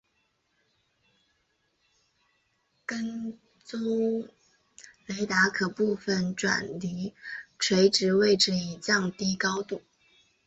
[2.87, 4.27] 跟踪
[5.05, 7.13] 雷达可部分转离
[7.59, 9.83] 垂直位置以降低高度。